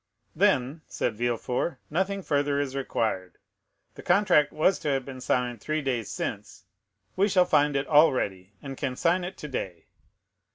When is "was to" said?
4.51-4.87